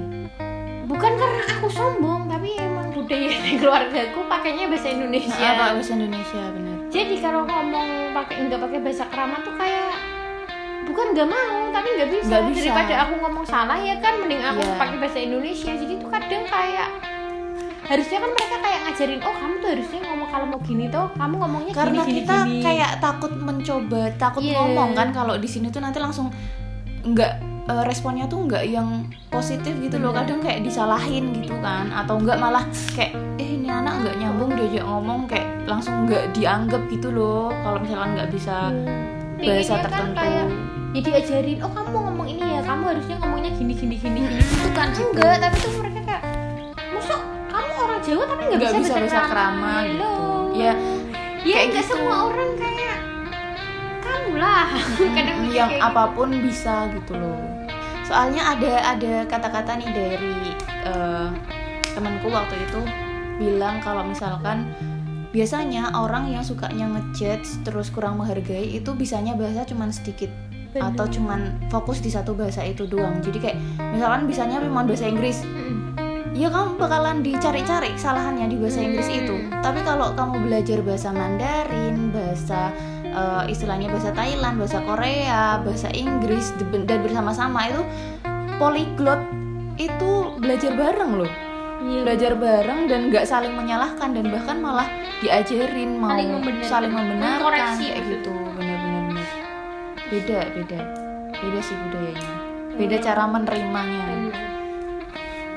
[0.85, 5.47] Bukan karena aku sombong tapi emang budaya di keluargaku pakainya bahasa Indonesia.
[5.51, 9.91] Pak, bahasa Indonesia bener jadi kalau ngomong pakai nggak pakai bahasa kerama tuh kayak
[10.93, 12.27] bukan nggak mau tapi nggak bisa.
[12.29, 12.59] Nggak bisa.
[12.63, 14.77] daripada aku ngomong salah ya kan mending aku Iya.
[14.77, 16.89] pakai bahasa Indonesia jadi tuh kadang kayak
[17.83, 21.33] harusnya kan mereka kayak ngajarin oh kamu tuh harusnya ngomong kalau mau gini tuh kamu
[21.35, 24.55] ngomongnya karena gini kita gini kayak takut mencoba takut Iya.
[24.55, 26.31] ngomong kan kalau di sini tuh nanti langsung
[27.03, 27.31] nggak
[27.65, 28.87] eh, responnya tuh nggak yang
[29.27, 30.23] positif gitu loh Bener.
[30.23, 34.85] kadang kayak disalahin gitu kan atau nggak malah kayak eh ini anak nggak nyambung diajak
[34.85, 38.71] ngomong kayak langsung nggak dianggap gitu loh kalau misalkan nggak bisa
[39.33, 39.41] Hmm.
[39.43, 40.47] bahasa Pinginnya kan tertentu kayak
[40.93, 44.69] ya diajarin oh kamu ngomong ini ya kamu harusnya ngomongnya gini gini gini gini gitu
[44.77, 46.23] kan enggak tapi tuh mereka kayak
[46.93, 50.11] masuk kamu orang Jawa tapi nggak bisa, bisa bahasa kerama gitu.
[50.53, 50.73] Ya,
[51.41, 51.97] ya nggak gitu.
[51.97, 52.97] semua orang kayak
[54.05, 54.67] kamu lah.
[55.17, 55.87] Kadang yang kayak gitu.
[55.89, 57.41] apa pun bisa gitu loh.
[58.05, 60.37] Soalnya ada ada kata-kata nih dari
[60.85, 61.27] eh,
[61.97, 62.81] temanku waktu itu
[63.41, 64.69] bilang kalau misalkan
[65.33, 70.29] biasanya orang yang sukanya ngejudge terus kurang menghargai itu bisanya bahasa cuman sedikit
[70.73, 70.89] Bener.
[70.89, 73.57] atau cuman fokus di satu bahasa itu doang jadi kayak
[73.89, 75.93] misalkan bisanya memang bahasa Inggris Mm.
[76.33, 82.09] ya kamu bakalan dicari-cari kesalahannya di bahasa Inggris itu tapi kalau kamu belajar bahasa Mandarin
[82.09, 82.73] bahasa
[83.05, 86.49] eh, istilahnya bahasa Thailand bahasa Korea bahasa Inggris
[86.83, 87.81] dan bersama-sama itu
[88.55, 89.21] polyglot
[89.75, 91.31] itu belajar bareng loh
[91.75, 91.99] Iya.
[92.01, 94.87] belajar bareng dan nggak saling menyalahkan dan bahkan malah
[95.19, 96.63] diajarin mau Saling membenarkan.
[96.65, 98.72] saling membenarkan kayak gitu bener.
[100.13, 100.79] Beda beda.
[101.33, 102.29] Beda sih budayanya.
[102.77, 104.01] Beda cara menerimanya.
[104.05, 104.37] Bener.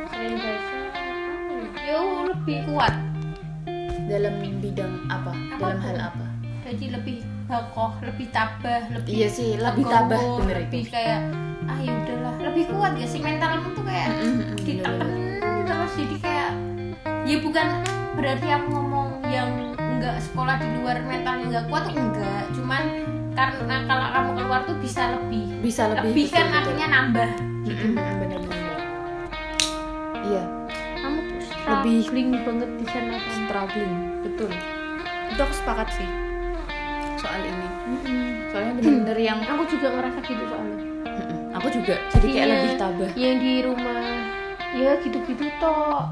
[0.08, 1.92] Selain bahasa apa ya?
[1.92, 1.98] ya
[2.32, 2.94] lebih kuat.
[4.08, 5.32] Dalam bidang apa?
[5.36, 5.76] Dalam Apa pun.
[5.84, 6.26] hal apa?
[6.64, 7.16] Jadi lebih
[7.46, 10.90] bakoh lebih tabah lebih iya sih lebih tabah bener lebih itu.
[10.90, 11.20] kayak
[11.68, 12.34] ah ya udahlah.
[12.42, 14.96] Lebih kuat gak sih mentalmu tuh kayak Mm-mm, ditekan
[15.68, 15.92] terus.
[16.00, 16.50] Jadi kayak
[17.28, 17.66] ya bukan
[18.16, 19.52] berarti aku ngomong yang
[20.00, 22.44] nggak sekolah di luar mentalnya nggak kuat tuh enggak.
[22.56, 22.82] Cuman
[23.36, 25.44] karena kalau kamu keluar tuh bisa lebih.
[25.60, 26.56] Bisa lebih lebih, kan betul-betul.
[26.58, 27.28] artinya nambah.
[30.22, 30.42] Iya.
[30.96, 33.32] Kamu tuh Lebih- struggling banget di sana kan?
[33.38, 34.50] Struggling betul.
[35.28, 36.08] Itu aku sepakat sih
[37.16, 37.68] soal ini.
[38.48, 40.78] Soalnya bener-bener yang aku juga ngerasa gitu soalnya.
[41.06, 42.54] Mm-mm, aku juga jadi kayak Iya.
[42.54, 43.10] lebih tabah.
[43.14, 44.04] Yang di rumah.
[44.76, 46.04] Ya gitu-gitu toh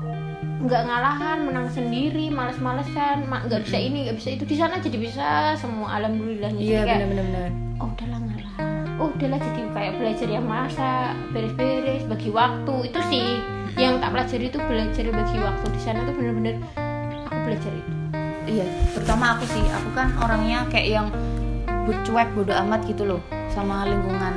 [0.65, 4.45] nggak ngalahan menang sendiri males-malesan ma- nggak bisa ini nggak bisa itu.
[4.45, 6.57] Di sana jadi bisa semua alhamdulillahnya.
[6.57, 7.51] Iya kayak, bener-bener.
[7.77, 8.55] Oh udahlah ngalah.
[8.97, 12.75] Oh udahlah jadi kayak belajar yang masak beres-beres bagi waktu.
[12.89, 13.27] Itu sih
[13.75, 15.65] yang tak pelajari itu belajar bagi waktu.
[15.69, 16.55] Di sana tuh bener-bener
[17.29, 17.93] aku belajar itu.
[18.47, 19.65] Iya terutama aku sih.
[19.69, 21.07] Aku kan orangnya kayak yang
[21.85, 23.21] bu- cuek bodo amat gitu loh
[23.53, 24.33] sama lingkungan.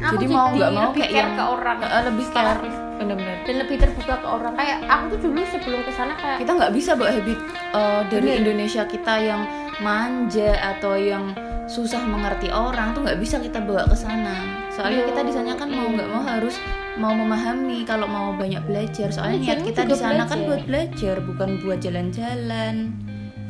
[0.00, 1.76] Aku Jadi mau nggak mau lebih kayak yang- ke orang.
[1.84, 2.60] Eh, lebih care
[3.00, 3.36] Bener-bener.
[3.48, 4.52] Dan lebih terbuka ke orang.
[4.60, 7.38] Kayak aku tuh dulu sebelum ke sana kayak kita nggak bisa bawa habit
[7.72, 8.40] eh, dari Bener.
[8.44, 9.42] Indonesia kita yang
[9.80, 11.32] manja atau yang
[11.64, 14.36] susah mengerti orang tuh nggak bisa kita bawa ke sana.
[14.74, 16.60] Soalnya kita di sana kan mau nggak mau harus
[17.00, 19.08] mau memahami kalau mau banyak belajar.
[19.08, 22.92] Soalnya niat kita di sana kan buat belajar bukan buat jalan-jalan.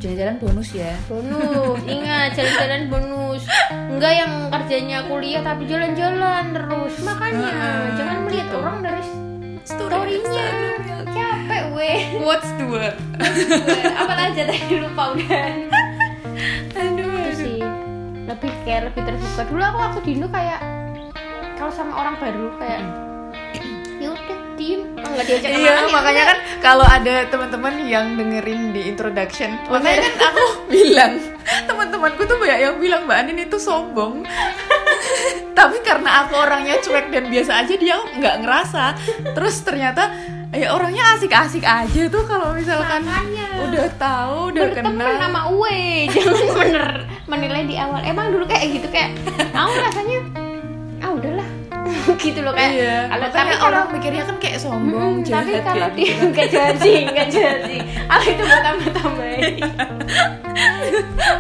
[0.00, 0.96] Jalan-jalan bonus ya.
[1.12, 1.76] Bonus.
[1.84, 3.42] Ingat jalan-jalan bonus.
[3.68, 6.94] Enggak yang kerjanya kuliah tapi jalan-jalan terus.
[7.04, 8.56] Makanya Heeh, jangan melihat gitu.
[8.64, 9.02] orang dari
[9.70, 10.46] storynya.
[11.06, 12.00] capek weh.
[12.18, 12.94] What's word
[13.90, 15.46] apa aja tadi lupa udah.
[16.74, 17.60] Aduh sih.
[18.26, 19.42] Lebih kayak lebih terbuka.
[19.46, 20.60] Dulu aku waktu di Indo kayak
[21.54, 22.80] kalau sama orang baru kayak
[24.00, 24.80] ya udah diem.
[24.96, 26.30] Oh, nggak diajak Iya, ya makanya udah.
[26.32, 31.12] kan kalau ada teman-teman yang dengerin di introduction, makanya kan aku bilang
[31.68, 34.24] teman-temanku tuh banyak yang bilang Mbak Anin itu sombong.
[35.58, 38.84] Tapi karena aku orangnya cuek dan biasa aja dia nggak ngerasa.
[39.36, 40.08] Terus ternyata
[40.50, 43.46] ya orangnya asik-asik aja tuh kalau misalkan Makanya.
[43.70, 45.20] udah tahu, udah berteman kenal.
[45.22, 45.80] sama Uwe
[46.14, 46.88] jangan bener
[47.30, 49.14] menilai di awal emang dulu kayak gitu kayak
[49.54, 50.19] aku rasanya
[52.22, 55.62] gitu loh kayak Iya, kalau tapi kalau orang mikirnya kan kayak sombong, Mm, tapi jahat
[55.62, 56.24] kalau kayak dia gitu.
[56.30, 59.42] nggak jahat sih nggak jahat sih aku itu buat tambah tambahin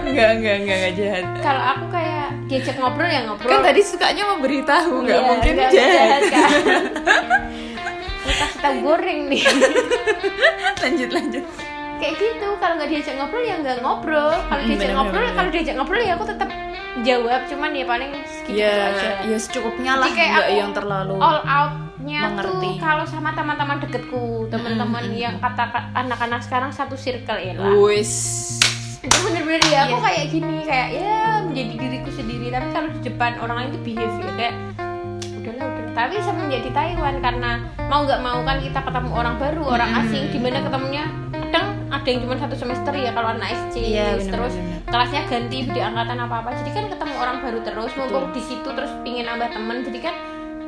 [0.02, 1.24] Enggak, enggak, enggak, enggak jahat.
[1.40, 3.46] kalau aku kayak diajak ngobrol ya ngobrol.
[3.48, 6.22] Kan tadi sukanya memberitahu, nggak Iya, mungkin nggak jahat.
[6.26, 6.48] kan?
[8.20, 9.42] Ini kasih tahu goreng nih.
[10.80, 11.44] Lanjut, lanjut.
[11.96, 14.32] kayak gitu kalau nggak diajak ngobrol ya nggak ngobrol.
[14.40, 16.48] Kalau Mm, diajak bener, ngobrol kalau diajak ngobrol ya aku tetap
[17.00, 20.72] jawab cuman ya paling segitu ya aja ya secukupnya lah Jadi kayak nggak aku yang
[20.72, 22.66] terlalu all outnya mengerti.
[22.66, 27.54] tuh kalau sama teman-teman deketku teman-teman Mm, mm, yang kata anak-anak sekarang satu circle ya
[27.54, 28.12] lah wis
[29.00, 30.04] itu bener-bener ya aku Iya.
[30.04, 34.16] kayak gini kayak ya menjadi diriku sendiri tapi kalau di depan orang lain itu behave
[34.18, 34.54] ya kayak
[35.32, 37.50] udahlah udahlah tapi semenjak di Taiwan karena
[37.86, 40.00] mau nggak mau kan kita ketemu orang baru orang Mm.
[40.02, 41.29] asing di mana ketemunya kadang
[42.00, 44.78] ada yang cuma satu semester ya kalau anak SC Iya, bener, terus bener.
[44.88, 46.50] kelasnya ganti di angkatan apa apa.
[46.56, 49.76] Jadi kan ketemu orang baru terus mumpung di situ terus pingin nambah temen.
[49.84, 50.14] Jadi kan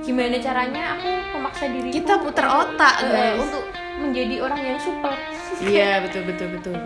[0.03, 3.39] gimana caranya aku memaksa diri Kita puter otak, guys.
[3.39, 3.65] untuk
[3.99, 5.13] menjadi orang yang supel.
[5.59, 6.77] Iya betul betul betul.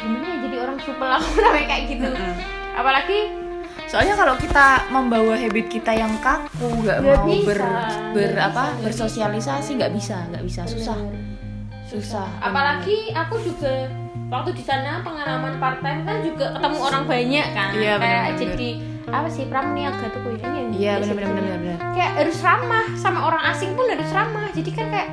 [0.00, 1.08] Gimana ya jadi orang supel?
[1.18, 2.08] Aku namanya kayak gitu.
[2.72, 3.18] Apalagi
[3.84, 7.60] soalnya kalau kita membawa habit kita yang kaku nggak mau bisa, ber,
[8.14, 10.62] ber nggak apa bisa, bersosialisasi nggak bisa nggak bisa.
[10.64, 10.98] Susah
[11.90, 12.26] susah.
[12.38, 13.90] Apalagi aku juga
[14.30, 17.68] waktu di sana pengalaman part time kan juga ketemu orang banyak kan.
[17.74, 18.38] Iya, kayak bener-bener.
[18.38, 18.70] jadi
[19.10, 23.42] apa sih pramuniaga tuh yang iya benar benar benar benar kayak harus ramah sama orang
[23.50, 24.46] asing pun harus ramah.
[24.54, 25.08] Jadi kan kayak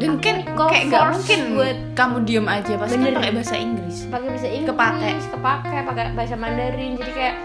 [0.00, 3.16] dan kan kayak nggak mungkin buat kamu diem aja pasti kan Bener.
[3.20, 3.96] pakai bahasa Inggris.
[4.08, 5.10] Pakai bahasa Inggris Kepake.
[5.32, 6.92] kepake pakai bahasa Mandarin.
[7.00, 7.36] Jadi kayak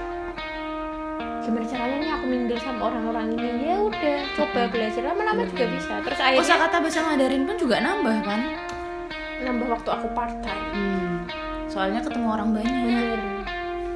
[1.43, 3.71] gimana caranya nih aku mingle sama orang-orang ini?
[3.71, 5.01] Ya udah coba belajar.
[5.03, 5.93] Lama-lama juga bisa.
[5.99, 8.64] Terus akhirnya kosakata bahasa Mandarin pun juga nambah kan
[9.41, 11.15] nambah waktu aku part time Hmm,
[11.67, 12.71] soalnya ketemu orang banyak.
[12.71, 13.19] Bener.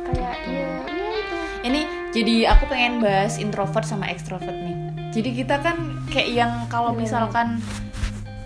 [0.10, 0.58] Kayak Gitu.
[0.58, 4.75] ya ya itu ini jadi aku pengen bahas introvert sama extrovert nih.
[5.10, 5.78] Jadi kita kan
[6.10, 7.06] kayak yang kalau Bener.
[7.06, 7.62] misalkan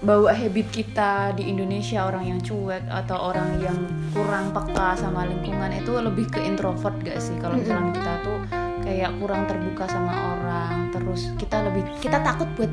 [0.03, 3.79] bawa habit kita di Indonesia orang yang cuek atau orang yang
[4.11, 7.31] kurang peka sama lingkungan itu lebih ke introvert gak sih?
[7.39, 8.39] Kalau misalnya kita tuh
[8.83, 12.67] kayak kurang terbuka sama orang terus kita lebih kita takut buat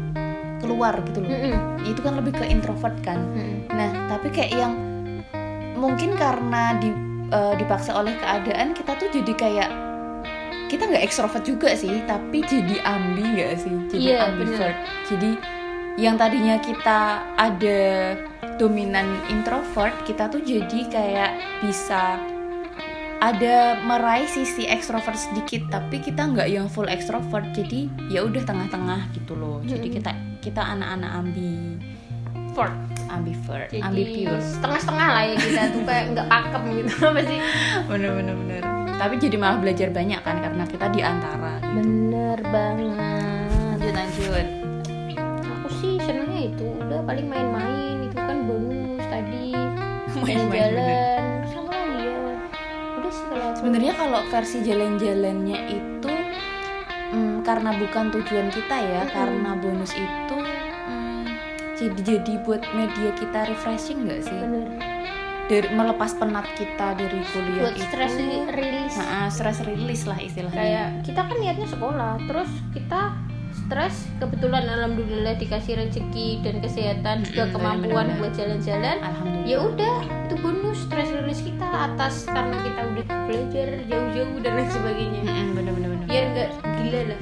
[0.61, 1.57] keluar gitu loh Mm-mm.
[1.89, 3.67] itu kan lebih ke introvert kan Mm-mm.
[3.73, 4.75] Nah, tapi kayak yang
[5.73, 6.93] mungkin karena di,
[7.33, 9.71] eh, dipaksa oleh keadaan kita tuh jadi kayak
[10.69, 13.75] kita nggak ekstrovert juga sih, tapi jadi ambi nggak sih?
[13.91, 14.77] Jadi Iya, ambivert.
[15.11, 15.31] Jadi
[15.99, 17.81] yang tadinya kita ada
[18.55, 21.33] dominan introvert, kita tuh jadi kayak
[21.67, 22.23] bisa
[23.21, 29.13] ada meraih sisi ekstrovert sedikit tapi kita nggak yang full ekstrovert jadi ya udah tengah-tengah
[29.13, 31.77] gitu loh jadi kita kita anak-anak ambi
[32.51, 32.73] Fort.
[33.07, 37.39] ambivert Jadi ambipure setengah-setengah lah ya kita tuh kayak nggak pakem gitu apa sih?
[37.87, 38.63] bener bener bener
[38.97, 43.79] tapi jadi malah belajar banyak kan karena kita di antara gitu Bener banget.
[43.81, 44.47] lanjut lanjut
[45.41, 49.57] Aku sih senengnya itu udah paling main-main itu kan bonus tadi
[50.21, 52.19] Main-main, jalan-jalan sama lagi ya.
[52.99, 56.00] Udah sih kalau sebenarnya kalau versi jalan-jalannya itu
[57.41, 59.15] karena bukan tujuan kita ya Mm-mm.
[59.15, 60.37] karena bonus itu
[60.89, 61.25] mm,
[61.77, 64.37] jadi jadi buat media kita refreshing nggak sih?
[64.37, 64.69] Bener.
[65.51, 67.83] Dari melepas penat kita dari kuliah buat itu.
[67.91, 68.15] stress
[68.55, 70.55] rilis Nah, stress release lah istilahnya.
[70.55, 73.19] Kayak kita kan niatnya sekolah terus kita
[73.51, 78.19] stres kebetulan alhamdulillah dikasih rezeki dan kesehatan juga kemampuan bener-bener.
[78.23, 78.97] buat jalan-jalan.
[79.43, 84.71] Ya udah itu bonus stress rilis kita atas karena kita udah belajar jauh-jauh dan lain
[84.71, 85.21] sebagainya.
[85.27, 87.19] Mm-mm, bener bener bener biar nggak gila lah.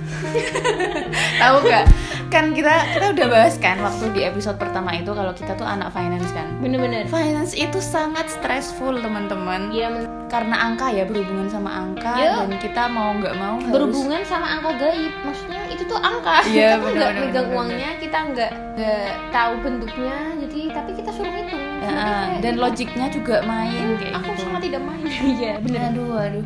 [1.43, 1.85] Tahu gak
[2.29, 5.93] kan kita kita udah bahas kan waktu di episode pertama itu kalau kita tuh anak
[5.93, 6.45] finance kan?
[6.61, 7.09] Bener-bener.
[7.09, 9.73] Finance itu sangat stressful teman-teman.
[9.73, 12.45] Ya men- karena angka ya berhubungan sama angka Ya.
[12.45, 15.13] dan kita mau nggak mau harus berhubungan sama angka gaib.
[15.25, 16.45] Maksudnya itu tuh angka.
[16.45, 20.17] Iya, kita nggak megang uangnya kita nggak nggak tahu bentuknya.
[20.37, 21.65] Jadi tapi kita suruh hitung.
[21.81, 24.43] Ya, dan logiknya juga main kayak aku gitu.
[24.45, 25.05] sangat tidak main.
[25.41, 25.81] Iya bener.
[25.93, 26.45] Aduh aduh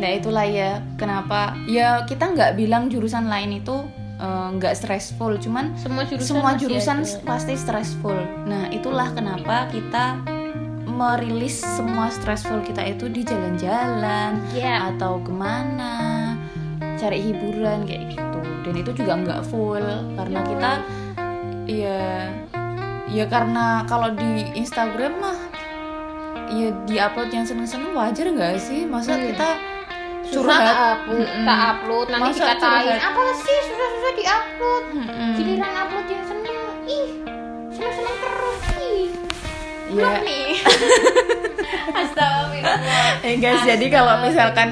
[0.00, 1.52] nah itulah ya kenapa?
[1.68, 3.84] Ya kita nggak bilang jurusan lain itu
[4.16, 7.20] eh, nggak stressful cuman semua jurusan semua jurusan ada.
[7.22, 8.16] pasti stressful.
[8.44, 10.18] Nah itulah kenapa kita
[10.90, 16.34] merilis semua stressful kita itu di jalan-jalan ya atau ke mana
[16.96, 18.40] cari hiburan kayak gitu.
[18.60, 19.84] Dan itu juga nggak full
[20.16, 20.72] karena kita
[21.64, 22.00] ya
[23.08, 25.38] ya karena kalau di Instagram mah
[26.50, 28.84] ya di upload yang seneng-seneng wajar nggak sih?
[28.84, 29.24] Masa Hmm.
[29.32, 29.48] kita
[30.32, 30.62] curhat.
[30.62, 31.44] Upload, Mm-mm.
[31.44, 32.06] tak upload.
[32.08, 33.00] Nanti Masa dikatain curhat?
[33.04, 33.58] apa sih?
[33.64, 35.30] Susah-susah di upload Mm-mm.
[35.34, 36.58] giliran upload yang seneng.
[36.84, 37.08] Ih
[37.70, 38.58] seneng-seneng terus.
[38.78, 39.08] Ih.
[39.90, 40.06] Ya
[41.90, 42.78] Astagfirullah.
[43.20, 44.70] Eh guys, jadi kalau misalkan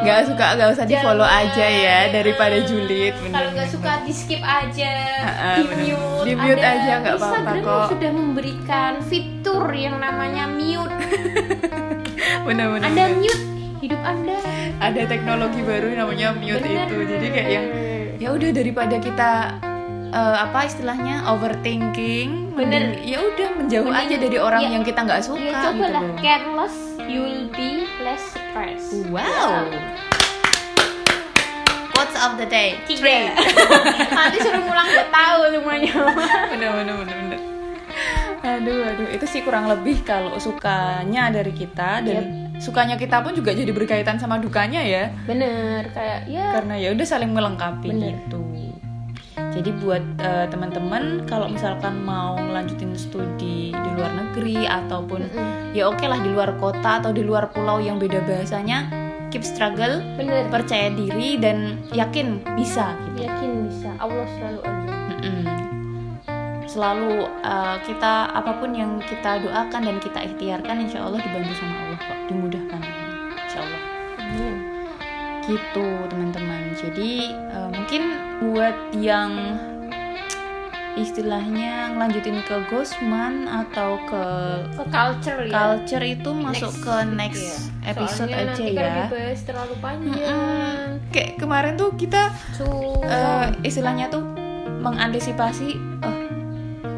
[0.00, 3.14] nggak suka nggak usah di follow aja ya daripada julid.
[3.26, 4.92] kalau nggak suka di skip aja.
[5.20, 6.22] Ah, di mute.
[6.22, 7.86] Di mute Ada aja, nggak apa-apa kok.
[7.90, 10.94] sudah memberikan fitur yang namanya mute.
[12.46, 12.86] Bener-bener.
[12.86, 13.42] anda mute
[13.80, 14.36] hidup anda
[14.78, 16.84] Ada teknologi baru namanya mute Bener.
[16.84, 16.96] itu.
[17.02, 17.66] Jadi kayak yang
[18.16, 19.30] ya udah daripada kita
[20.10, 23.00] eh, apa istilahnya overthinking, Bener.
[23.00, 25.88] ya udah menjauh Mending- aja dari orang ya, yang kita nggak suka ya coba gitu
[25.90, 26.16] lah loh.
[26.18, 29.64] careless you'll be less stressed Wow.
[31.90, 32.76] Quotes of the day.
[32.84, 33.32] tiga
[34.16, 35.92] nanti suruh pulang nggak tahu semuanya
[36.52, 37.40] bener bener bener bener
[38.42, 39.08] aduh aduh.
[39.12, 44.20] Itu sih kurang lebih kalau sukanya dari kita dan sukanya kita pun juga jadi berkaitan
[44.20, 45.12] sama dukanya ya.
[45.24, 46.52] Bener kayak ya.
[46.56, 48.16] Karena ya udah saling melengkapi Bener.
[48.16, 48.40] gitu.
[49.50, 55.74] Jadi buat eh, teman-teman kalau misalkan mau ngelanjutin studi di luar negeri ataupun Mm-mm.
[55.74, 58.86] ya oke lah di luar kota atau di luar pulau yang beda bahasanya
[59.34, 60.46] keep struggle bener.
[60.54, 63.26] percaya diri dan yakin bisa gitu.
[63.26, 63.90] Yakin bisa.
[63.98, 64.92] Allah selalu ada.
[65.18, 65.59] Mm-mm.
[66.70, 71.74] Selalu uh, kita apa pun yang kita doakan dan kita ikhtiarkan, insya Allah dibantu sama
[71.82, 72.80] Allah kok, dimudahkan,
[73.42, 73.82] insya Allah.
[75.50, 76.62] Gitu teman-teman.
[76.78, 78.02] Jadi uh, mungkin
[78.38, 79.58] buat yang
[80.98, 84.24] istilahnya ngelanjutin ke Gosman atau ke
[84.74, 87.94] ke culture ya culture itu masuk ke next ya.
[87.94, 88.94] episode Soalnya aja nanti kan ya.
[89.06, 90.78] dibahas terlalu panjang Mm-mm.
[91.14, 92.34] Kayak kemarin tuh kita
[93.06, 94.22] eh, istilahnya tuh
[94.82, 96.19] mengantisipasi oh,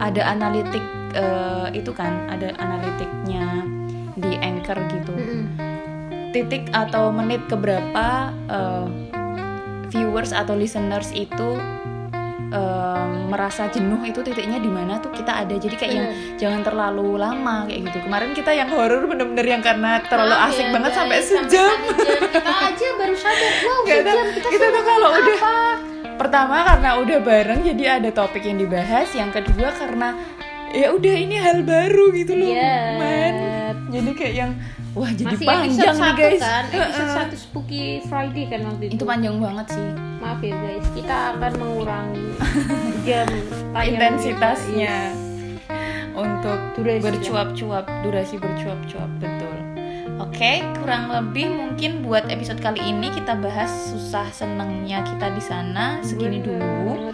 [0.02, 0.82] ada analitik
[1.14, 3.62] eh, itu kan ada analitiknya
[4.18, 5.14] di anchor gitu.
[5.14, 5.46] Mm-mm.
[6.32, 8.88] titik atau menit keberapa eh,
[9.92, 11.60] viewers atau listeners itu
[12.50, 15.54] eh, merasa jenuh itu titiknya di mana tuh kita ada.
[15.54, 16.08] Jadi kayak yang
[16.40, 17.98] jangan terlalu lama kayak gitu.
[18.08, 21.46] Kemarin kita yang horor bener-bener yang karena terlalu Maaf asik ya, banget guys, sampai sejam.
[21.52, 21.76] jam.
[22.32, 24.12] kita aja baru sadar wow kita,
[24.50, 25.91] kita tuh kalau udah-?
[26.22, 29.10] Pertama karena udah bareng jadi ada topik yang dibahas.
[29.12, 30.08] Yang kedua karena
[30.72, 32.48] ya udah ini hal baru gitu loh.
[32.48, 32.76] Iya.
[32.96, 33.34] man.
[33.92, 34.50] Jadi kayak yang
[34.94, 36.40] wah jadi masih panjang nih satu guys.
[36.40, 36.64] kan?
[36.70, 39.04] Episode satu spooky Friday kan waktu itu itu?
[39.04, 39.88] panjang banget sih.
[40.22, 40.86] Maaf ya guys.
[40.94, 42.26] Kita akan mengurangi
[43.06, 43.28] jam
[43.74, 44.96] intensitasnya.
[46.12, 47.00] untuk Durasi.
[47.08, 49.56] bercuap-cuap durasi bercuap-cuap betul
[50.22, 55.98] oke kurang lebih mungkin buat episode kali ini kita bahas susah senengnya kita di sana
[56.06, 57.10] segini dulu.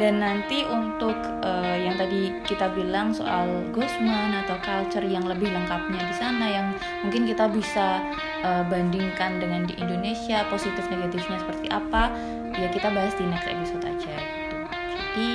[0.00, 3.44] Dan nanti untuk uh, yang tadi kita bilang soal
[3.76, 6.66] Gosman atau culture yang lebih lengkapnya di sana yang
[7.04, 8.00] mungkin kita bisa
[8.40, 12.08] uh, bandingkan dengan di Indonesia positif negatifnya seperti apa
[12.56, 14.56] ya kita bahas di next episode aja gitu.
[14.72, 15.30] Jadi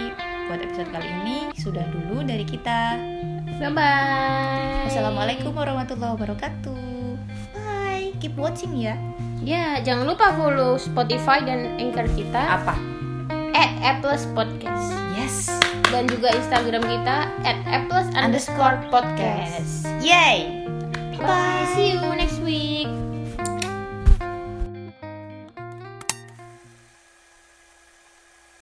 [0.50, 2.98] buat episode kali ini sudah dulu dari kita.
[3.62, 6.87] Bye bye assalamualaikum warahmatullahi wabarakatuh
[8.18, 8.98] keep watching ya
[9.42, 12.98] ya jangan lupa follow Spotify dan Anchor kita apa
[13.58, 14.94] at Apples Podcast.
[15.18, 15.50] Yes.
[15.90, 19.90] Dan juga Instagram kita at Apples underscore podcast.
[20.06, 20.68] Yay.
[21.18, 21.66] Bye.
[21.74, 22.38] See you next